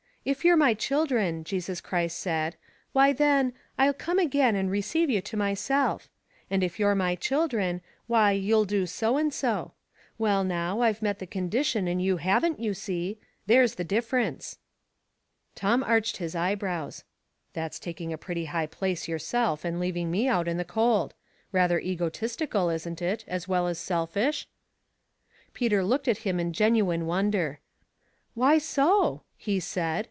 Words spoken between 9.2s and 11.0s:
so. Well, now,